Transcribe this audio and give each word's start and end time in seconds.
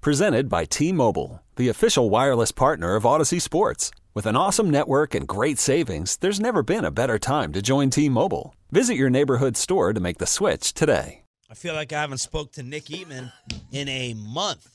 Presented 0.00 0.48
by 0.48 0.64
T 0.64 0.92
Mobile, 0.92 1.42
the 1.56 1.68
official 1.68 2.08
wireless 2.08 2.52
partner 2.52 2.94
of 2.94 3.02
Audacy 3.02 3.42
Sports. 3.42 3.90
With 4.14 4.26
an 4.26 4.36
awesome 4.36 4.70
network 4.70 5.12
and 5.12 5.26
great 5.26 5.58
savings, 5.58 6.16
there's 6.18 6.38
never 6.38 6.62
been 6.62 6.84
a 6.84 6.92
better 6.92 7.18
time 7.18 7.52
to 7.52 7.60
join 7.60 7.90
T 7.90 8.08
Mobile. 8.08 8.54
Visit 8.70 8.94
your 8.94 9.10
neighborhood 9.10 9.56
store 9.56 9.92
to 9.92 9.98
make 9.98 10.18
the 10.18 10.26
switch 10.26 10.72
today. 10.72 11.22
I 11.50 11.54
feel 11.54 11.74
like 11.74 11.92
I 11.92 12.00
haven't 12.00 12.18
spoke 12.18 12.52
to 12.52 12.62
Nick 12.62 12.84
Eatman 12.84 13.32
in 13.72 13.88
a 13.88 14.14
month. 14.14 14.68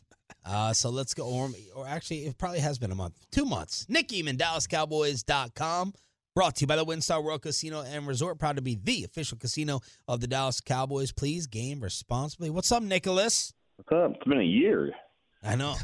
Uh, 0.45 0.73
so 0.73 0.90
let's 0.90 1.14
go. 1.14 1.26
Or, 1.26 1.50
or 1.73 1.88
actually, 1.88 2.26
it 2.26 2.38
probably 2.38 2.59
has 2.59 2.78
been 2.78 2.92
a 2.92 2.95
month. 2.95 3.16
Two 3.31 3.45
months. 3.45 3.86
Nick 3.88 4.09
Eatman, 4.09 4.38
DallasCowboys.com. 4.38 5.94
Brought 6.36 6.55
to 6.58 6.62
you 6.62 6.67
by 6.67 6.76
the 6.76 6.86
WinStar 6.86 7.23
World 7.23 7.44
Casino 7.44 7.81
and 7.81 8.08
Resort. 8.08 8.40
Proud 8.40 8.58
to 8.58 8.62
be 8.62 8.76
the 8.76 9.05
official 9.05 9.38
casino 9.38 9.80
of 10.05 10.20
the 10.20 10.28
Dallas 10.28 10.59
Cowboys. 10.59 11.14
Please 11.14 11.48
game 11.48 11.80
responsibly. 11.80 12.50
What's 12.50 12.73
up, 12.73 12.84
Nicholas? 12.84 13.53
What's 13.78 13.92
up? 13.92 14.16
It's 14.17 14.28
been 14.28 14.42
a 14.42 14.44
year. 14.44 14.92
I 15.43 15.55
know. 15.55 15.75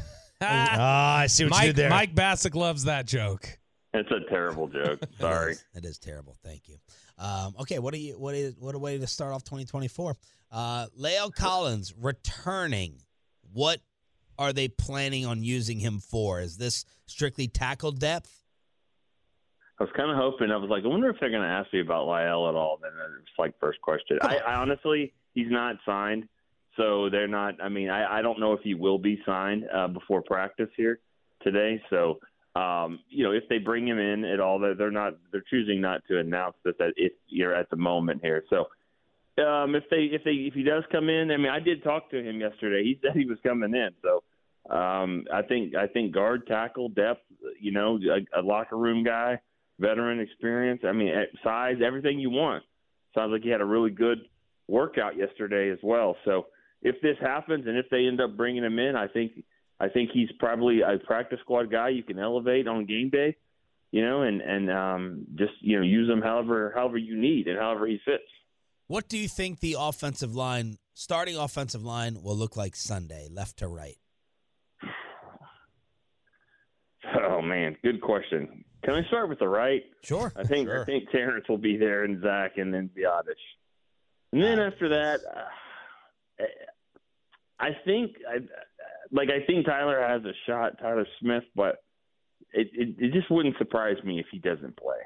Ah, 0.41 1.17
I 1.19 1.27
see 1.27 1.43
what 1.43 1.49
you 1.49 1.57
Mike, 1.57 1.65
did 1.67 1.75
there. 1.75 1.89
Mike 1.89 2.15
Bacsik 2.15 2.55
loves 2.55 2.85
that 2.85 3.05
joke. 3.05 3.57
It's 3.93 4.09
a 4.11 4.29
terrible 4.29 4.67
joke. 4.67 4.99
Sorry. 5.19 5.53
It 5.53 5.55
is, 5.55 5.65
it 5.75 5.85
is 5.85 5.97
terrible. 5.97 6.35
Thank 6.43 6.67
you. 6.67 6.77
Um, 7.17 7.55
okay, 7.59 7.79
what 7.79 7.93
are 7.93 7.97
you? 7.97 8.17
What 8.17 8.35
is? 8.35 8.55
What 8.57 8.75
a 8.75 8.79
way 8.79 8.97
to 8.97 9.07
start 9.07 9.33
off 9.33 9.43
2024. 9.43 10.15
Uh, 10.51 10.87
La'el 10.99 11.33
Collins 11.33 11.93
returning. 11.99 13.01
What 13.51 13.81
are 14.37 14.53
they 14.53 14.67
planning 14.67 15.25
on 15.25 15.43
using 15.43 15.79
him 15.79 15.99
for? 15.99 16.39
Is 16.39 16.57
this 16.57 16.85
strictly 17.07 17.47
tackle 17.47 17.91
depth? 17.91 18.43
I 19.79 19.83
was 19.83 19.91
kind 19.95 20.11
of 20.11 20.17
hoping. 20.17 20.51
I 20.51 20.57
was 20.57 20.69
like, 20.69 20.83
I 20.83 20.87
wonder 20.87 21.09
if 21.09 21.17
they're 21.19 21.29
going 21.29 21.41
to 21.41 21.47
ask 21.47 21.71
me 21.73 21.81
about 21.81 22.05
La'el 22.05 22.49
at 22.49 22.55
all. 22.55 22.79
Then 22.81 22.91
it's 23.21 23.29
like 23.37 23.53
first 23.59 23.81
question. 23.81 24.19
I, 24.21 24.37
I 24.37 24.55
honestly, 24.55 25.13
he's 25.33 25.49
not 25.49 25.77
signed, 25.85 26.27
so 26.79 27.09
they're 27.09 27.27
not. 27.27 27.61
I 27.61 27.67
mean, 27.67 27.89
I, 27.89 28.19
I 28.19 28.21
don't 28.21 28.39
know 28.39 28.53
if 28.53 28.61
he 28.61 28.73
will 28.73 28.97
be 28.97 29.21
signed 29.25 29.65
uh, 29.73 29.89
before 29.89 30.21
practice 30.21 30.69
here 30.77 30.99
today. 31.43 31.81
So, 31.89 32.19
um, 32.55 32.99
you 33.09 33.25
know, 33.25 33.31
if 33.31 33.43
they 33.49 33.57
bring 33.57 33.85
him 33.85 33.99
in 33.99 34.23
at 34.23 34.39
all, 34.39 34.59
they're, 34.59 34.75
they're 34.75 34.89
not. 34.89 35.15
They're 35.31 35.43
choosing 35.49 35.81
not 35.81 36.01
to 36.07 36.19
announce 36.19 36.55
this 36.63 36.75
at 36.79 36.93
if 36.95 37.11
you're 37.27 37.53
at 37.53 37.69
the 37.69 37.75
moment 37.75 38.21
here. 38.23 38.43
So, 38.49 39.43
um, 39.43 39.75
if 39.75 39.83
they 39.91 40.09
if 40.11 40.23
they 40.23 40.31
if 40.31 40.53
he 40.53 40.63
does 40.63 40.83
come 40.89 41.09
in, 41.09 41.31
I 41.31 41.37
mean, 41.37 41.49
I 41.49 41.59
did 41.59 41.83
talk 41.83 42.09
to 42.11 42.17
him 42.17 42.39
yesterday. 42.39 42.83
He 42.83 42.97
said 43.03 43.11
he 43.15 43.25
was 43.25 43.37
coming 43.45 43.75
in. 43.75 43.89
So, 44.01 44.73
um, 44.73 45.25
I 45.33 45.41
think 45.41 45.75
I 45.75 45.87
think 45.87 46.13
guard, 46.13 46.47
tackle, 46.47 46.87
depth, 46.87 47.23
you 47.59 47.73
know, 47.73 47.97
a, 47.97 48.39
a 48.39 48.41
locker 48.41 48.77
room 48.77 49.03
guy 49.03 49.39
veteran 49.79 50.19
experience. 50.19 50.81
I 50.85 50.91
mean, 50.91 51.09
at 51.09 51.29
size, 51.43 51.77
everything 51.85 52.19
you 52.19 52.29
want. 52.29 52.63
Sounds 53.15 53.31
like 53.31 53.41
he 53.41 53.49
had 53.49 53.61
a 53.61 53.65
really 53.65 53.89
good 53.89 54.19
workout 54.67 55.17
yesterday 55.17 55.71
as 55.71 55.79
well. 55.81 56.15
So 56.25 56.47
if 56.81 56.95
this 57.01 57.17
happens 57.19 57.67
and 57.67 57.77
if 57.77 57.85
they 57.89 58.05
end 58.05 58.21
up 58.21 58.37
bringing 58.37 58.63
him 58.63 58.79
in, 58.79 58.95
I 58.95 59.07
think 59.07 59.43
I 59.79 59.89
think 59.89 60.11
he's 60.13 60.29
probably 60.39 60.81
a 60.81 60.97
practice 61.05 61.39
squad 61.41 61.71
guy 61.71 61.89
you 61.89 62.03
can 62.03 62.19
elevate 62.19 62.67
on 62.67 62.85
game 62.85 63.09
day, 63.09 63.35
you 63.91 64.05
know, 64.05 64.23
and 64.23 64.41
and 64.41 64.71
um, 64.71 65.25
just 65.35 65.53
you 65.61 65.77
know 65.77 65.83
use 65.83 66.09
him 66.09 66.21
however 66.21 66.71
however 66.75 66.97
you 66.97 67.17
need 67.17 67.47
and 67.47 67.57
however 67.57 67.87
he 67.87 67.99
fits. 68.05 68.23
What 68.87 69.07
do 69.07 69.17
you 69.17 69.27
think 69.27 69.59
the 69.59 69.75
offensive 69.79 70.35
line, 70.35 70.77
starting 70.95 71.37
offensive 71.37 71.83
line, 71.83 72.23
will 72.23 72.35
look 72.35 72.57
like 72.57 72.75
Sunday, 72.75 73.27
left 73.31 73.57
to 73.57 73.67
right? 73.67 73.97
Oh 77.15 77.41
man, 77.41 77.75
good 77.81 78.01
question. 78.01 78.65
Can 78.83 78.93
I 78.93 79.03
start 79.07 79.29
with 79.29 79.39
the 79.39 79.47
right? 79.47 79.83
Sure. 80.03 80.31
I 80.35 80.43
think 80.43 80.69
I 80.69 80.83
think 80.83 81.09
Terence 81.11 81.45
will 81.49 81.57
be 81.57 81.77
there 81.77 82.03
and 82.03 82.21
Zack 82.21 82.57
and 82.57 82.73
then 82.73 82.89
Biadasz. 82.95 83.33
And 84.31 84.43
then 84.43 84.59
after 84.59 84.89
that, 84.89 85.21
uh, 85.25 86.43
I 87.59 87.69
think 87.85 88.15
I 88.27 88.37
like 89.11 89.29
I 89.29 89.45
think 89.45 89.65
Tyler 89.65 89.99
has 90.01 90.23
a 90.23 90.33
shot, 90.45 90.79
Tyler 90.79 91.05
Smith, 91.19 91.43
but 91.55 91.83
it 92.53 92.69
it, 92.73 92.95
it 92.97 93.13
just 93.13 93.29
wouldn't 93.29 93.57
surprise 93.57 93.97
me 94.03 94.19
if 94.19 94.25
he 94.31 94.39
doesn't 94.39 94.77
play. 94.77 94.97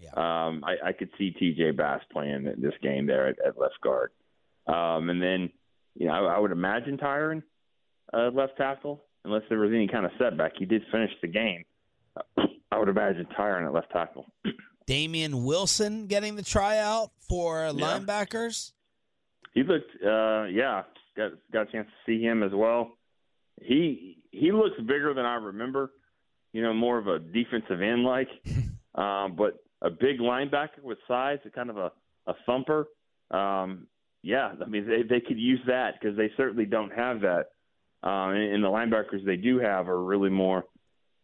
Yeah. 0.00 0.10
Um, 0.10 0.62
I, 0.64 0.90
I 0.90 0.92
could 0.92 1.10
see 1.18 1.32
T.J. 1.32 1.72
Bass 1.72 2.00
playing 2.12 2.44
this 2.58 2.74
game 2.82 3.06
there 3.06 3.26
at, 3.26 3.36
at 3.44 3.58
left 3.58 3.80
guard, 3.82 4.12
um, 4.68 5.10
and 5.10 5.20
then 5.20 5.50
you 5.94 6.06
know 6.06 6.12
I, 6.12 6.36
I 6.36 6.38
would 6.38 6.52
imagine 6.52 6.98
Tyron 6.98 7.42
uh, 8.12 8.30
left 8.32 8.56
tackle 8.56 9.04
unless 9.24 9.42
there 9.48 9.58
was 9.58 9.72
any 9.72 9.88
kind 9.88 10.06
of 10.06 10.12
setback. 10.18 10.52
He 10.56 10.64
did 10.64 10.82
finish 10.92 11.10
the 11.20 11.28
game. 11.28 11.64
I 12.70 12.78
would 12.78 12.88
imagine 12.88 13.26
Tyron 13.38 13.66
at 13.66 13.72
left 13.72 13.90
tackle. 13.90 14.26
Damien 14.86 15.44
Wilson 15.44 16.06
getting 16.06 16.36
the 16.36 16.42
tryout 16.42 17.10
for 17.28 17.56
linebackers. 17.72 18.72
He 19.52 19.62
looked, 19.62 19.90
uh, 20.02 20.44
yeah, 20.44 20.84
got 21.18 21.32
got 21.52 21.68
a 21.68 21.72
chance 21.72 21.88
to 21.88 22.10
see 22.10 22.22
him 22.22 22.42
as 22.42 22.52
well. 22.54 22.92
He 23.60 24.18
he 24.30 24.52
looks 24.52 24.78
bigger 24.78 25.12
than 25.12 25.26
I 25.26 25.34
remember. 25.34 25.90
You 26.52 26.62
know, 26.62 26.72
more 26.72 26.96
of 26.96 27.08
a 27.08 27.18
defensive 27.18 27.82
end 27.82 28.04
like, 28.04 28.28
um, 28.94 29.36
but 29.36 29.58
a 29.82 29.90
big 29.90 30.18
linebacker 30.18 30.82
with 30.82 30.98
size, 31.06 31.38
a 31.44 31.50
kind 31.50 31.70
of 31.70 31.76
a 31.76 31.92
a 32.26 32.34
thumper. 32.46 32.86
Um, 33.30 33.86
yeah, 34.22 34.52
I 34.64 34.68
mean 34.68 34.86
they 34.86 35.02
they 35.02 35.20
could 35.20 35.38
use 35.38 35.60
that 35.66 35.94
because 36.00 36.16
they 36.16 36.30
certainly 36.36 36.64
don't 36.64 36.92
have 36.92 37.20
that. 37.20 37.46
Um, 38.02 38.30
and, 38.30 38.54
and 38.54 38.64
the 38.64 38.68
linebackers 38.68 39.24
they 39.26 39.36
do 39.36 39.58
have 39.58 39.88
are 39.88 40.02
really 40.02 40.30
more, 40.30 40.64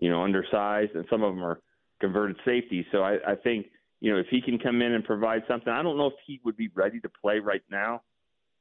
you 0.01 0.11
know, 0.11 0.25
undersized, 0.25 0.97
and 0.97 1.05
some 1.09 1.23
of 1.23 1.33
them 1.33 1.45
are 1.45 1.61
converted 2.01 2.37
safety. 2.45 2.85
So 2.91 3.03
I, 3.03 3.19
I 3.27 3.37
think 3.37 3.67
you 4.01 4.13
know 4.13 4.19
if 4.19 4.27
he 4.29 4.41
can 4.41 4.59
come 4.59 4.83
in 4.83 4.93
and 4.93 5.05
provide 5.05 5.43
something, 5.49 5.73
I 5.73 5.83
don't 5.83 5.97
know 5.97 6.09
if 6.09 6.15
he 6.27 6.41
would 6.45 6.57
be 6.57 6.69
ready 6.75 7.01
to 7.01 7.09
play 7.23 7.39
right 7.39 7.63
now, 7.71 8.03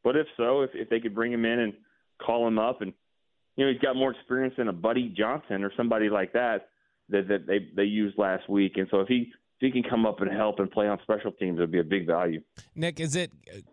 but 0.03 0.15
if 0.15 0.27
so, 0.37 0.61
if 0.61 0.71
if 0.73 0.89
they 0.89 0.99
could 0.99 1.15
bring 1.15 1.31
him 1.31 1.45
in 1.45 1.59
and 1.59 1.73
call 2.21 2.47
him 2.47 2.59
up, 2.59 2.81
and 2.81 2.93
you 3.55 3.65
know 3.65 3.71
he's 3.71 3.81
got 3.81 3.95
more 3.95 4.11
experience 4.11 4.55
than 4.57 4.67
a 4.67 4.73
Buddy 4.73 5.13
Johnson 5.15 5.63
or 5.63 5.71
somebody 5.75 6.09
like 6.09 6.33
that 6.33 6.69
that 7.09 7.27
that 7.27 7.47
they 7.47 7.67
they 7.75 7.83
used 7.83 8.17
last 8.17 8.49
week, 8.49 8.73
and 8.77 8.87
so 8.91 8.99
if 9.01 9.07
he 9.07 9.31
he 9.63 9.71
can 9.71 9.81
come 9.89 10.05
up 10.05 10.19
and 10.19 10.29
help 10.29 10.59
and 10.59 10.69
play 10.69 10.87
on 10.89 10.99
special 11.03 11.31
teams, 11.31 11.57
it 11.57 11.61
would 11.61 11.71
be 11.71 11.79
a 11.79 11.83
big 11.83 12.05
value. 12.05 12.41
Nick, 12.75 12.99
is 12.99 13.15
it 13.15 13.31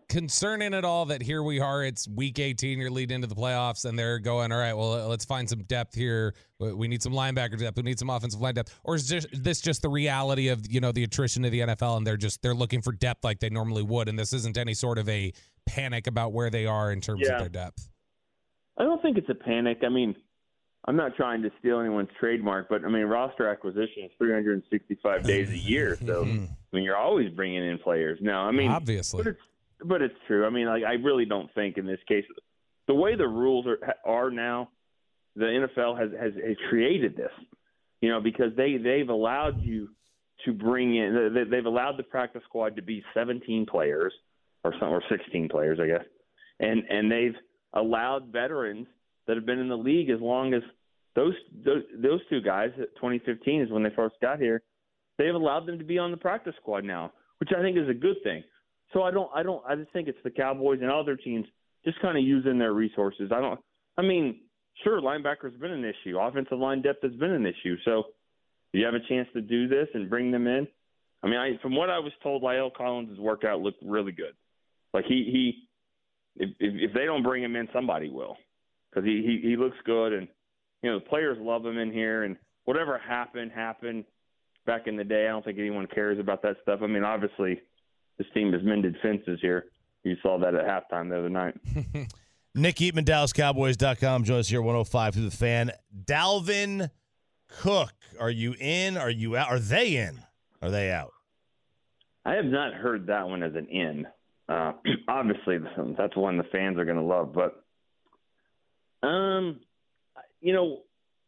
concerning 0.08 0.72
at 0.72 0.84
all 0.84 1.04
that 1.06 1.20
here 1.20 1.42
we 1.42 1.58
are? 1.58 1.82
It's 1.82 2.06
week 2.06 2.38
18, 2.38 2.78
you're 2.78 2.90
leading 2.90 3.16
into 3.16 3.26
the 3.26 3.34
playoffs, 3.34 3.84
and 3.84 3.98
they're 3.98 4.20
going, 4.20 4.52
all 4.52 4.58
right, 4.58 4.72
well, 4.72 5.08
let's 5.08 5.24
find 5.24 5.48
some 5.50 5.64
depth 5.64 5.94
here. 5.94 6.34
We 6.60 6.86
need 6.86 7.02
some 7.02 7.12
linebacker 7.12 7.58
depth. 7.58 7.76
We 7.76 7.82
need 7.82 7.98
some 7.98 8.08
offensive 8.08 8.40
line 8.40 8.54
depth. 8.54 8.78
Or 8.84 8.94
is 8.94 9.08
this, 9.08 9.26
this 9.32 9.60
just 9.60 9.82
the 9.82 9.88
reality 9.88 10.48
of 10.48 10.70
you 10.70 10.80
know 10.80 10.92
the 10.92 11.02
attrition 11.02 11.44
of 11.44 11.50
the 11.50 11.60
NFL, 11.60 11.96
and 11.96 12.06
they're 12.06 12.16
just 12.16 12.40
they're 12.40 12.54
looking 12.54 12.82
for 12.82 12.92
depth 12.92 13.24
like 13.24 13.40
they 13.40 13.50
normally 13.50 13.82
would, 13.82 14.08
and 14.08 14.16
this 14.18 14.32
isn't 14.32 14.56
any 14.56 14.74
sort 14.74 14.98
of 14.98 15.08
a 15.08 15.32
panic 15.66 16.06
about 16.06 16.32
where 16.32 16.50
they 16.50 16.66
are 16.66 16.92
in 16.92 17.00
terms 17.00 17.22
Yeah. 17.24 17.34
of 17.34 17.40
their 17.40 17.48
depth. 17.48 17.88
I 18.78 18.84
don't 18.84 19.02
think 19.02 19.18
it's 19.18 19.28
a 19.28 19.34
panic. 19.34 19.78
I 19.84 19.88
mean, 19.88 20.14
I'm 20.86 20.96
not 20.96 21.14
trying 21.14 21.42
to 21.42 21.50
steal 21.58 21.78
anyone's 21.80 22.08
trademark, 22.18 22.68
but 22.68 22.84
I 22.84 22.88
mean, 22.88 23.04
roster 23.04 23.46
acquisition 23.48 24.04
is 24.04 24.10
365 24.18 25.24
days 25.24 25.50
a 25.50 25.58
year. 25.58 25.96
So, 26.04 26.22
I 26.24 26.26
mean, 26.26 26.84
you're 26.84 26.96
always 26.96 27.30
bringing 27.30 27.64
in 27.68 27.78
players. 27.78 28.18
Now, 28.22 28.42
I 28.46 28.50
mean, 28.50 28.70
Obviously. 28.70 29.22
but 29.22 29.30
it's 29.30 29.40
but 29.84 30.02
it's 30.02 30.14
true. 30.26 30.46
I 30.46 30.50
mean, 30.50 30.66
like 30.66 30.84
I 30.84 30.94
really 30.94 31.24
don't 31.26 31.52
think 31.54 31.76
in 31.78 31.86
this 31.86 32.00
case, 32.08 32.24
the 32.86 32.94
way 32.94 33.14
the 33.14 33.28
rules 33.28 33.66
are 33.66 33.78
are 34.04 34.30
now, 34.30 34.70
the 35.36 35.44
NFL 35.76 35.98
has 35.98 36.10
has, 36.18 36.32
has 36.34 36.56
created 36.70 37.16
this, 37.16 37.32
you 38.00 38.08
know, 38.08 38.20
because 38.20 38.52
they 38.56 38.76
they've 38.78 39.08
allowed 39.08 39.60
you 39.62 39.88
to 40.46 40.52
bring 40.54 40.96
in 40.96 41.32
they- 41.34 41.44
they've 41.44 41.66
allowed 41.66 41.98
the 41.98 42.02
practice 42.02 42.42
squad 42.44 42.76
to 42.76 42.82
be 42.82 43.04
17 43.12 43.66
players 43.66 44.12
or 44.64 44.74
some 44.80 44.88
or 44.90 45.02
16 45.10 45.48
players, 45.50 45.78
I 45.80 45.86
guess, 45.86 46.04
and 46.58 46.82
and 46.88 47.12
they've 47.12 47.36
allowed 47.74 48.28
veterans 48.32 48.86
that 49.30 49.36
have 49.36 49.46
been 49.46 49.60
in 49.60 49.68
the 49.68 49.76
league 49.76 50.10
as 50.10 50.20
long 50.20 50.54
as 50.54 50.62
those 51.14 51.34
those, 51.64 51.82
those 52.02 52.18
two 52.28 52.40
guys. 52.40 52.70
2015 52.76 53.62
is 53.62 53.70
when 53.70 53.84
they 53.84 53.90
first 53.94 54.16
got 54.20 54.40
here. 54.40 54.60
They've 55.18 55.32
allowed 55.32 55.66
them 55.66 55.78
to 55.78 55.84
be 55.84 55.98
on 55.98 56.10
the 56.10 56.16
practice 56.16 56.54
squad 56.60 56.82
now, 56.82 57.12
which 57.38 57.50
I 57.56 57.62
think 57.62 57.78
is 57.78 57.88
a 57.88 57.94
good 57.94 58.16
thing. 58.24 58.42
So 58.92 59.02
I 59.02 59.12
don't 59.12 59.30
I 59.32 59.44
don't 59.44 59.62
I 59.64 59.76
just 59.76 59.92
think 59.92 60.08
it's 60.08 60.18
the 60.24 60.32
Cowboys 60.32 60.80
and 60.82 60.90
other 60.90 61.14
teams 61.14 61.46
just 61.84 62.00
kind 62.00 62.18
of 62.18 62.24
using 62.24 62.58
their 62.58 62.72
resources. 62.72 63.30
I 63.32 63.40
don't. 63.40 63.60
I 63.96 64.02
mean, 64.02 64.40
sure, 64.82 65.00
linebacker's 65.00 65.58
been 65.60 65.70
an 65.70 65.84
issue. 65.84 66.18
Offensive 66.18 66.58
line 66.58 66.82
depth 66.82 67.04
has 67.04 67.12
been 67.12 67.30
an 67.30 67.46
issue. 67.46 67.76
So 67.84 68.04
you 68.72 68.84
have 68.84 68.94
a 68.94 69.08
chance 69.08 69.28
to 69.34 69.40
do 69.40 69.68
this 69.68 69.86
and 69.94 70.10
bring 70.10 70.32
them 70.32 70.48
in. 70.48 70.66
I 71.22 71.28
mean, 71.28 71.38
I, 71.38 71.50
from 71.62 71.76
what 71.76 71.88
I 71.88 72.00
was 72.00 72.12
told, 72.22 72.42
La'el 72.42 72.74
Collins' 72.74 73.18
workout 73.20 73.60
looked 73.60 73.82
really 73.84 74.12
good. 74.12 74.34
Like 74.92 75.04
he 75.04 75.28
he, 76.36 76.42
if 76.42 76.50
if, 76.58 76.90
if 76.90 76.94
they 76.94 77.04
don't 77.04 77.22
bring 77.22 77.44
him 77.44 77.54
in, 77.54 77.68
somebody 77.72 78.10
will, 78.10 78.36
because 78.90 79.06
he, 79.06 79.22
he 79.22 79.50
he 79.50 79.56
looks 79.56 79.76
good 79.84 80.12
and 80.12 80.28
you 80.82 80.90
know 80.90 80.98
the 80.98 81.04
players 81.04 81.38
love 81.40 81.64
him 81.64 81.78
in 81.78 81.92
here, 81.92 82.24
and 82.24 82.36
whatever 82.64 82.98
happened 82.98 83.52
happened 83.52 84.04
back 84.66 84.86
in 84.86 84.96
the 84.96 85.04
day. 85.04 85.26
I 85.26 85.30
don't 85.30 85.44
think 85.44 85.58
anyone 85.58 85.86
cares 85.86 86.18
about 86.18 86.42
that 86.42 86.56
stuff. 86.62 86.80
I 86.82 86.86
mean, 86.86 87.04
obviously, 87.04 87.60
this 88.18 88.26
team 88.34 88.52
has 88.52 88.62
mended 88.62 88.96
fences 89.02 89.38
here. 89.40 89.66
You 90.02 90.16
saw 90.22 90.38
that 90.38 90.54
at 90.54 90.64
halftime 90.64 91.10
the 91.10 91.18
other 91.18 91.28
night. 91.28 91.54
Nick 92.54 92.76
Eatman, 92.76 93.04
DallasCowboys.com. 93.04 94.24
Join 94.24 94.38
us 94.38 94.48
here 94.48 94.60
105 94.60 95.14
through 95.14 95.24
the 95.24 95.30
fan. 95.30 95.70
Dalvin 96.04 96.90
Cook, 97.48 97.92
are 98.18 98.30
you 98.30 98.54
in? 98.58 98.96
Are 98.96 99.10
you 99.10 99.36
out? 99.36 99.48
Are 99.48 99.58
they 99.58 99.96
in? 99.96 100.20
Are 100.62 100.70
they 100.70 100.90
out? 100.90 101.12
I 102.24 102.34
have 102.34 102.44
not 102.44 102.74
heard 102.74 103.06
that 103.06 103.28
one 103.28 103.42
as 103.42 103.54
an 103.54 103.66
in. 103.66 104.06
Uh, 104.48 104.72
obviously, 105.08 105.58
that's 105.96 106.16
one 106.16 106.38
the 106.38 106.44
fans 106.44 106.78
are 106.78 106.84
going 106.84 106.96
to 106.96 107.02
love. 107.02 107.32
But, 107.32 107.64
um, 109.02 109.60
you 110.40 110.52
know, 110.52 110.80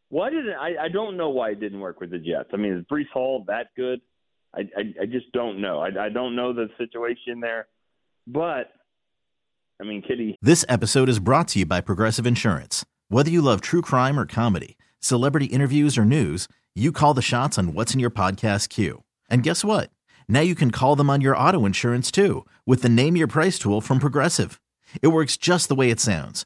why 0.09 0.29
did 0.29 0.45
it, 0.47 0.55
I? 0.59 0.85
I 0.85 0.89
don't 0.89 1.17
know 1.17 1.29
why 1.29 1.51
it 1.51 1.59
didn't 1.59 1.79
work 1.79 1.99
with 1.99 2.11
the 2.11 2.19
Jets. 2.19 2.49
I 2.53 2.57
mean, 2.57 2.73
is 2.73 2.85
Breece 2.85 3.09
Hall 3.11 3.43
that 3.47 3.67
good? 3.75 4.01
I 4.55 4.61
I, 4.77 4.93
I 5.01 5.05
just 5.05 5.31
don't 5.31 5.59
know. 5.59 5.79
I, 5.79 6.05
I 6.05 6.09
don't 6.09 6.35
know 6.35 6.53
the 6.53 6.69
situation 6.77 7.39
there, 7.39 7.67
but 8.27 8.71
I 9.81 9.85
mean, 9.85 10.01
Kitty. 10.01 10.37
This 10.41 10.65
episode 10.69 11.09
is 11.09 11.19
brought 11.19 11.47
to 11.49 11.59
you 11.59 11.65
by 11.65 11.81
Progressive 11.81 12.27
Insurance. 12.27 12.85
Whether 13.09 13.31
you 13.31 13.41
love 13.41 13.61
true 13.61 13.81
crime 13.81 14.19
or 14.19 14.25
comedy, 14.25 14.77
celebrity 14.99 15.47
interviews 15.47 15.97
or 15.97 16.05
news, 16.05 16.47
you 16.75 16.91
call 16.91 17.13
the 17.13 17.21
shots 17.21 17.57
on 17.57 17.73
what's 17.73 17.93
in 17.93 17.99
your 17.99 18.11
podcast 18.11 18.69
queue. 18.69 19.03
And 19.29 19.43
guess 19.43 19.63
what? 19.63 19.89
Now 20.27 20.41
you 20.41 20.55
can 20.55 20.71
call 20.71 20.95
them 20.95 21.09
on 21.09 21.21
your 21.21 21.37
auto 21.37 21.65
insurance 21.65 22.11
too 22.11 22.45
with 22.65 22.81
the 22.81 22.89
Name 22.89 23.15
Your 23.15 23.27
Price 23.27 23.59
tool 23.59 23.81
from 23.81 23.99
Progressive. 23.99 24.59
It 25.01 25.07
works 25.07 25.37
just 25.37 25.69
the 25.69 25.75
way 25.75 25.89
it 25.89 25.99
sounds. 25.99 26.45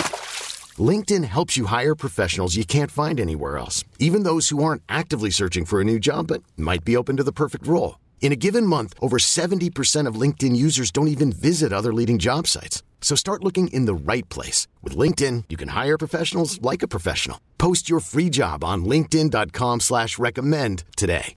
LinkedIn 0.81 1.23
helps 1.25 1.57
you 1.57 1.65
hire 1.65 1.95
professionals 1.95 2.55
you 2.55 2.63
can't 2.63 2.91
find 2.91 3.19
anywhere 3.19 3.57
else, 3.57 3.83
even 3.99 4.23
those 4.23 4.49
who 4.49 4.63
aren't 4.63 4.83
actively 4.87 5.29
searching 5.29 5.65
for 5.65 5.81
a 5.81 5.83
new 5.83 5.99
job 5.99 6.27
but 6.27 6.43
might 6.55 6.85
be 6.85 6.95
open 6.95 7.17
to 7.17 7.23
the 7.23 7.33
perfect 7.33 7.67
role. 7.67 7.99
In 8.21 8.31
a 8.31 8.37
given 8.37 8.65
month, 8.65 8.93
over 9.01 9.17
70% 9.17 10.07
of 10.07 10.15
LinkedIn 10.15 10.55
users 10.55 10.91
don't 10.91 11.09
even 11.09 11.33
visit 11.33 11.73
other 11.73 11.93
leading 11.93 12.19
job 12.19 12.47
sites. 12.47 12.83
So 13.01 13.15
start 13.15 13.43
looking 13.43 13.67
in 13.69 13.85
the 13.85 13.93
right 13.93 14.27
place. 14.29 14.67
With 14.81 14.95
LinkedIn, 14.95 15.45
you 15.49 15.57
can 15.57 15.69
hire 15.69 15.97
professionals 15.97 16.61
like 16.61 16.83
a 16.83 16.87
professional. 16.87 17.41
Post 17.57 17.89
your 17.89 17.99
free 17.99 18.29
job 18.29 18.63
on 18.63 18.85
linkedin.com 18.85 19.81
slash 19.81 20.17
recommend 20.17 20.85
today. 20.95 21.35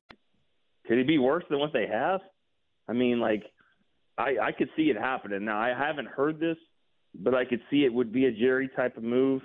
Could 0.86 0.98
it 0.98 1.06
be 1.06 1.16
worse 1.16 1.44
than 1.48 1.58
what 1.58 1.72
they 1.72 1.86
have? 1.90 2.20
I 2.86 2.92
mean, 2.92 3.18
like, 3.18 3.42
I, 4.18 4.36
I 4.42 4.52
could 4.52 4.68
see 4.76 4.90
it 4.90 4.98
happening. 4.98 5.46
Now, 5.46 5.58
I 5.58 5.70
haven't 5.70 6.08
heard 6.08 6.38
this, 6.38 6.58
but 7.14 7.34
I 7.34 7.44
could 7.44 7.60
see 7.70 7.84
it 7.84 7.92
would 7.92 8.12
be 8.12 8.26
a 8.26 8.32
Jerry 8.32 8.68
type 8.74 8.96
of 8.96 9.02
move. 9.02 9.42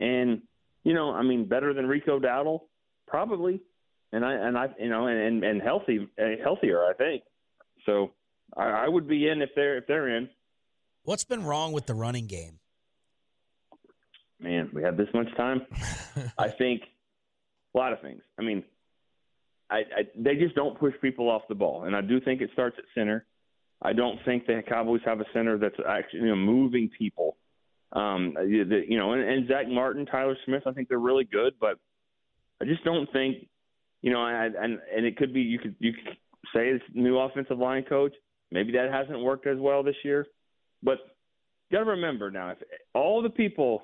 And, 0.00 0.42
you 0.84 0.94
know, 0.94 1.12
I 1.12 1.22
mean, 1.22 1.46
better 1.46 1.74
than 1.74 1.86
Rico 1.86 2.18
Dowdle? 2.18 2.60
Probably. 3.06 3.60
And 4.12 4.24
I, 4.24 4.32
and 4.34 4.56
I, 4.56 4.68
you 4.78 4.88
know, 4.88 5.06
and, 5.06 5.44
and 5.44 5.60
healthy, 5.60 6.08
uh, 6.18 6.42
healthier, 6.42 6.84
I 6.84 6.94
think. 6.94 7.22
So 7.84 8.12
I, 8.56 8.64
I 8.64 8.88
would 8.88 9.08
be 9.08 9.28
in 9.28 9.42
if 9.42 9.50
they're, 9.54 9.78
if 9.78 9.86
they're 9.86 10.16
in. 10.16 10.28
What's 11.02 11.24
been 11.24 11.44
wrong 11.44 11.72
with 11.72 11.86
the 11.86 11.94
running 11.94 12.26
game? 12.26 12.58
Man, 14.40 14.70
we 14.72 14.82
have 14.82 14.96
this 14.96 15.08
much 15.12 15.34
time. 15.36 15.66
I 16.38 16.48
think 16.48 16.82
a 17.74 17.78
lot 17.78 17.92
of 17.92 18.00
things. 18.00 18.22
I 18.38 18.42
mean, 18.42 18.62
I, 19.70 19.76
I 19.76 20.02
they 20.16 20.36
just 20.36 20.54
don't 20.54 20.78
push 20.78 20.94
people 21.02 21.28
off 21.28 21.42
the 21.48 21.54
ball, 21.54 21.84
and 21.84 21.94
I 21.94 22.00
do 22.00 22.20
think 22.20 22.40
it 22.40 22.50
starts 22.52 22.76
at 22.78 22.84
center. 22.94 23.26
I 23.80 23.92
don't 23.92 24.18
think 24.24 24.46
the 24.46 24.62
Cowboys 24.66 25.00
have 25.04 25.20
a 25.20 25.24
center 25.32 25.56
that's 25.58 25.76
actually 25.88 26.20
you 26.20 26.26
know, 26.26 26.36
moving 26.36 26.90
people. 26.96 27.36
Um, 27.92 28.34
the, 28.34 28.84
you 28.86 28.98
know, 28.98 29.12
and, 29.12 29.22
and 29.22 29.48
Zack 29.48 29.68
Martin, 29.68 30.04
Tyler 30.04 30.36
Smith, 30.44 30.64
I 30.66 30.72
think 30.72 30.88
they're 30.88 30.98
really 30.98 31.24
good, 31.24 31.54
but 31.60 31.78
I 32.60 32.64
just 32.64 32.84
don't 32.84 33.10
think, 33.12 33.48
you 34.02 34.12
know, 34.12 34.26
and 34.26 34.54
and, 34.54 34.78
and 34.94 35.06
it 35.06 35.16
could 35.16 35.32
be 35.32 35.40
you 35.40 35.58
could 35.58 35.74
you 35.78 35.92
could 35.92 36.16
say 36.54 36.68
it's 36.68 36.84
new 36.92 37.18
offensive 37.18 37.58
line 37.58 37.84
coach. 37.84 38.12
Maybe 38.50 38.72
that 38.72 38.90
hasn't 38.92 39.20
worked 39.20 39.46
as 39.46 39.58
well 39.58 39.82
this 39.82 39.96
year, 40.04 40.26
but 40.82 40.98
you 41.70 41.78
got 41.78 41.84
to 41.84 41.90
remember 41.90 42.30
now, 42.30 42.50
if 42.50 42.58
all 42.94 43.22
the 43.22 43.30
people, 43.30 43.82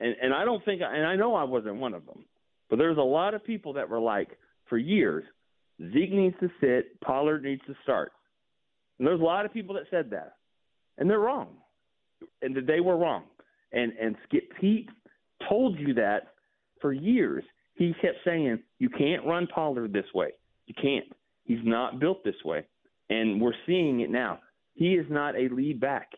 and 0.00 0.14
and 0.20 0.32
I 0.32 0.44
don't 0.44 0.64
think, 0.64 0.80
and 0.82 1.06
I 1.06 1.16
know 1.16 1.34
I 1.34 1.44
wasn't 1.44 1.76
one 1.76 1.94
of 1.94 2.06
them, 2.06 2.24
but 2.70 2.78
there's 2.78 2.98
a 2.98 3.02
lot 3.02 3.34
of 3.34 3.44
people 3.44 3.74
that 3.74 3.88
were 3.88 4.00
like 4.00 4.38
for 4.68 4.78
years, 4.78 5.24
Zeke 5.92 6.12
needs 6.12 6.36
to 6.40 6.50
sit, 6.60 7.00
Pollard 7.00 7.42
needs 7.42 7.62
to 7.66 7.74
start. 7.82 8.12
And 8.98 9.08
there's 9.08 9.20
a 9.20 9.24
lot 9.24 9.44
of 9.44 9.52
people 9.52 9.74
that 9.74 9.84
said 9.90 10.10
that, 10.10 10.36
and 10.98 11.08
they're 11.08 11.18
wrong, 11.18 11.48
and 12.42 12.56
they 12.66 12.80
were 12.80 12.96
wrong. 12.96 13.24
And 13.72 13.92
and 14.00 14.16
Skip 14.28 14.44
Pete 14.60 14.88
told 15.48 15.78
you 15.78 15.94
that 15.94 16.34
for 16.80 16.92
years. 16.92 17.44
He 17.74 17.92
kept 18.00 18.18
saying 18.24 18.60
you 18.78 18.88
can't 18.88 19.26
run 19.26 19.48
Pollard 19.48 19.92
this 19.92 20.06
way. 20.14 20.30
You 20.66 20.74
can't. 20.80 21.06
He's 21.44 21.58
not 21.64 21.98
built 21.98 22.22
this 22.24 22.36
way, 22.44 22.64
and 23.10 23.40
we're 23.40 23.52
seeing 23.66 24.00
it 24.00 24.10
now. 24.10 24.38
He 24.74 24.94
is 24.94 25.06
not 25.10 25.34
a 25.34 25.48
lead 25.48 25.80
back. 25.80 26.10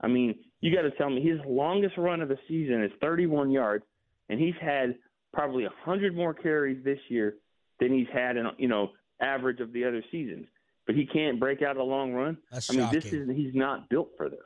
I 0.00 0.08
mean, 0.08 0.34
you 0.60 0.74
got 0.74 0.82
to 0.82 0.90
tell 0.92 1.10
me 1.10 1.22
his 1.22 1.38
longest 1.46 1.96
run 1.96 2.20
of 2.20 2.28
the 2.28 2.38
season 2.48 2.82
is 2.82 2.90
31 3.00 3.50
yards, 3.50 3.84
and 4.28 4.40
he's 4.40 4.54
had 4.60 4.96
probably 5.32 5.64
100 5.64 6.14
more 6.16 6.34
carries 6.34 6.82
this 6.84 6.98
year 7.08 7.36
than 7.80 7.92
he's 7.92 8.08
had 8.12 8.36
in 8.36 8.46
you 8.58 8.68
know 8.68 8.90
average 9.20 9.60
of 9.60 9.72
the 9.72 9.84
other 9.84 10.02
seasons 10.10 10.46
but 10.86 10.94
he 10.94 11.06
can't 11.06 11.38
break 11.40 11.62
out 11.62 11.72
of 11.72 11.78
a 11.78 11.82
long 11.82 12.12
run. 12.12 12.36
That's 12.52 12.70
I 12.70 12.74
mean, 12.74 12.82
shocking. 12.86 13.00
this 13.00 13.12
is 13.12 13.28
he's 13.36 13.54
not 13.54 13.88
built 13.88 14.10
for 14.16 14.28
this, 14.28 14.38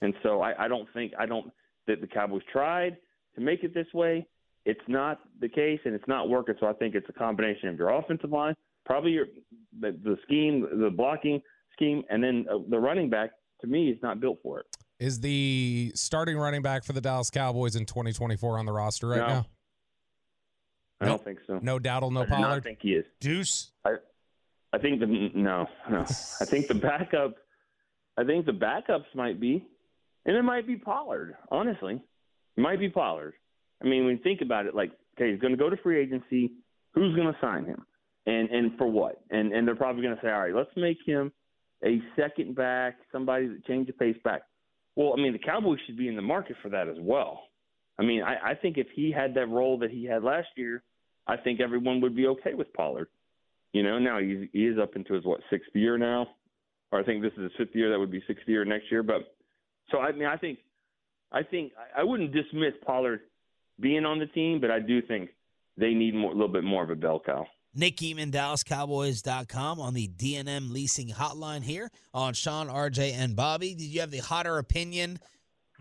and 0.00 0.14
so 0.22 0.40
I, 0.42 0.64
I 0.64 0.68
don't 0.68 0.88
think 0.92 1.12
I 1.18 1.26
don't 1.26 1.50
that 1.86 2.00
the 2.00 2.06
Cowboys 2.06 2.42
tried 2.52 2.96
to 3.34 3.40
make 3.40 3.62
it 3.64 3.74
this 3.74 3.86
way. 3.94 4.26
It's 4.64 4.80
not 4.88 5.20
the 5.40 5.48
case, 5.48 5.80
and 5.84 5.94
it's 5.94 6.08
not 6.08 6.28
working. 6.28 6.54
So 6.60 6.66
I 6.66 6.72
think 6.72 6.94
it's 6.94 7.08
a 7.08 7.12
combination 7.12 7.68
of 7.68 7.76
your 7.78 7.90
offensive 7.90 8.30
line, 8.30 8.54
probably 8.84 9.12
your 9.12 9.26
the, 9.80 9.92
the 10.02 10.16
scheme, 10.24 10.66
the 10.80 10.90
blocking 10.90 11.40
scheme, 11.72 12.02
and 12.10 12.22
then 12.22 12.46
uh, 12.52 12.58
the 12.68 12.78
running 12.78 13.08
back. 13.10 13.30
To 13.62 13.66
me, 13.66 13.88
is 13.88 13.96
not 14.02 14.20
built 14.20 14.38
for 14.42 14.60
it. 14.60 14.66
Is 14.98 15.18
the 15.20 15.90
starting 15.94 16.36
running 16.36 16.60
back 16.60 16.84
for 16.84 16.92
the 16.92 17.00
Dallas 17.00 17.30
Cowboys 17.30 17.74
in 17.74 17.86
2024 17.86 18.58
on 18.58 18.66
the 18.66 18.72
roster 18.72 19.08
right 19.08 19.16
No. 19.18 19.26
now? 19.28 19.46
I 21.00 21.04
Nope. 21.06 21.16
don't 21.18 21.24
think 21.24 21.38
so. 21.46 21.58
No 21.62 21.78
Dowdle, 21.78 22.12
no 22.12 22.20
I 22.20 22.24
do 22.24 22.30
not 22.32 22.42
Pollard. 22.42 22.64
think 22.64 22.78
he 22.82 22.90
is. 22.92 23.06
Deuce. 23.20 23.70
I 23.84 23.94
think 24.78 25.00
the 25.00 25.06
no, 25.06 25.66
no. 25.90 26.00
I 26.02 26.44
think 26.44 26.68
the 26.68 26.74
backup. 26.74 27.34
I 28.18 28.24
think 28.24 28.46
the 28.46 28.52
backups 28.52 29.14
might 29.14 29.40
be, 29.40 29.64
and 30.24 30.36
it 30.36 30.42
might 30.42 30.66
be 30.66 30.76
Pollard. 30.76 31.36
Honestly, 31.50 31.94
it 32.56 32.60
might 32.60 32.78
be 32.78 32.88
Pollard. 32.88 33.34
I 33.82 33.86
mean, 33.86 34.04
when 34.04 34.16
you 34.16 34.22
think 34.22 34.40
about 34.40 34.66
it, 34.66 34.74
like, 34.74 34.90
okay, 35.16 35.30
he's 35.30 35.40
going 35.40 35.52
to 35.52 35.58
go 35.58 35.68
to 35.68 35.76
free 35.78 36.00
agency. 36.00 36.52
Who's 36.94 37.14
going 37.14 37.32
to 37.32 37.38
sign 37.40 37.64
him? 37.64 37.84
And 38.26 38.50
and 38.50 38.76
for 38.78 38.86
what? 38.86 39.20
And 39.30 39.52
and 39.52 39.66
they're 39.66 39.76
probably 39.76 40.02
going 40.02 40.16
to 40.16 40.22
say, 40.22 40.30
all 40.30 40.40
right, 40.40 40.54
let's 40.54 40.70
make 40.76 40.98
him 41.06 41.32
a 41.84 42.00
second 42.16 42.54
back, 42.54 42.96
somebody 43.12 43.48
that 43.48 43.64
change 43.66 43.86
the 43.86 43.92
pace 43.92 44.16
back. 44.24 44.42
Well, 44.96 45.14
I 45.16 45.20
mean, 45.20 45.32
the 45.32 45.38
Cowboys 45.38 45.78
should 45.86 45.98
be 45.98 46.08
in 46.08 46.16
the 46.16 46.22
market 46.22 46.56
for 46.62 46.70
that 46.70 46.88
as 46.88 46.96
well. 46.98 47.42
I 47.98 48.02
mean, 48.02 48.22
I, 48.22 48.50
I 48.50 48.54
think 48.54 48.78
if 48.78 48.88
he 48.94 49.12
had 49.12 49.34
that 49.34 49.48
role 49.48 49.78
that 49.78 49.90
he 49.90 50.04
had 50.04 50.22
last 50.22 50.48
year, 50.56 50.82
I 51.26 51.36
think 51.36 51.60
everyone 51.60 52.00
would 52.00 52.16
be 52.16 52.26
okay 52.28 52.54
with 52.54 52.72
Pollard. 52.72 53.08
You 53.72 53.82
know, 53.82 53.98
now 53.98 54.18
he's 54.18 54.48
he 54.52 54.66
is 54.66 54.78
up 54.78 54.96
into 54.96 55.14
his 55.14 55.24
what 55.24 55.40
sixth 55.50 55.70
year 55.74 55.98
now, 55.98 56.26
or 56.92 57.00
I 57.00 57.04
think 57.04 57.22
this 57.22 57.32
is 57.36 57.44
his 57.44 57.52
fifth 57.58 57.74
year. 57.74 57.90
That 57.90 57.98
would 57.98 58.10
be 58.10 58.22
sixth 58.26 58.48
year 58.48 58.64
next 58.64 58.90
year. 58.90 59.02
But 59.02 59.34
so 59.90 59.98
I 59.98 60.12
mean, 60.12 60.26
I 60.26 60.36
think 60.36 60.58
I 61.32 61.42
think 61.42 61.72
I 61.96 62.02
wouldn't 62.02 62.32
dismiss 62.32 62.72
Pollard 62.84 63.20
being 63.80 64.04
on 64.04 64.18
the 64.18 64.26
team, 64.26 64.60
but 64.60 64.70
I 64.70 64.80
do 64.80 65.02
think 65.02 65.30
they 65.76 65.92
need 65.92 66.14
more, 66.14 66.30
a 66.30 66.34
little 66.34 66.48
bit 66.48 66.64
more 66.64 66.82
of 66.82 66.90
a 66.90 66.94
bell 66.94 67.20
cow. 67.24 67.46
Nick 67.74 67.96
Eatman, 67.96 68.30
DallasCowboys.com 68.30 69.80
on 69.80 69.92
the 69.92 70.08
DNM 70.08 70.72
leasing 70.72 71.08
hotline 71.08 71.62
here 71.62 71.90
on 72.14 72.32
Shan, 72.32 72.68
RJ, 72.68 73.12
and 73.12 73.36
Bobby. 73.36 73.74
Did 73.74 73.84
you 73.84 74.00
have 74.00 74.10
the 74.10 74.18
hotter 74.18 74.56
opinion 74.56 75.18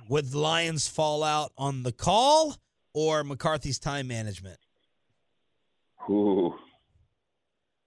with 0.09 0.33
Lions 0.33 0.89
fallout 0.89 1.53
on 1.57 1.83
the 1.83 1.93
call 1.93 2.57
or 2.93 3.23
McCarthy's 3.23 3.79
time 3.79 4.07
management? 4.07 4.57
Ooh, 6.09 6.53